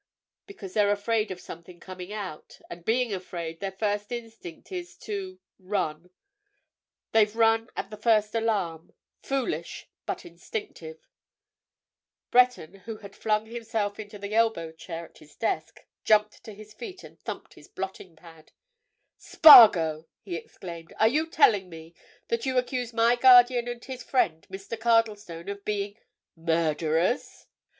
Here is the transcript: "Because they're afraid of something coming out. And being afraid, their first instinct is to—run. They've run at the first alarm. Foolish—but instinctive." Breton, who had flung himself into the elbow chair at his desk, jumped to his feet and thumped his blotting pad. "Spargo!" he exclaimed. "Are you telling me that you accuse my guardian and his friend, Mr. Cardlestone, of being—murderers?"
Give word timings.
"Because 0.47 0.73
they're 0.73 0.89
afraid 0.91 1.29
of 1.29 1.39
something 1.39 1.79
coming 1.79 2.11
out. 2.11 2.59
And 2.71 2.83
being 2.83 3.13
afraid, 3.13 3.59
their 3.59 3.71
first 3.71 4.11
instinct 4.11 4.71
is 4.71 4.97
to—run. 4.97 6.09
They've 7.11 7.35
run 7.35 7.69
at 7.75 7.91
the 7.91 7.97
first 7.97 8.33
alarm. 8.33 8.95
Foolish—but 9.21 10.25
instinctive." 10.25 11.07
Breton, 12.31 12.73
who 12.85 12.97
had 12.97 13.15
flung 13.15 13.45
himself 13.45 13.99
into 13.99 14.17
the 14.17 14.33
elbow 14.33 14.71
chair 14.71 15.05
at 15.05 15.19
his 15.19 15.35
desk, 15.35 15.81
jumped 16.03 16.43
to 16.45 16.53
his 16.55 16.73
feet 16.73 17.03
and 17.03 17.19
thumped 17.19 17.53
his 17.53 17.67
blotting 17.67 18.15
pad. 18.15 18.53
"Spargo!" 19.19 20.07
he 20.19 20.35
exclaimed. 20.35 20.93
"Are 20.99 21.07
you 21.07 21.27
telling 21.29 21.69
me 21.69 21.93
that 22.29 22.47
you 22.47 22.57
accuse 22.57 22.91
my 22.91 23.15
guardian 23.15 23.67
and 23.67 23.85
his 23.85 24.01
friend, 24.01 24.47
Mr. 24.49 24.79
Cardlestone, 24.79 25.47
of 25.47 25.63
being—murderers?" 25.63 27.45